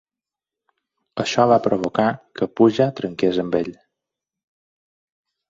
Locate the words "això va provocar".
1.23-2.07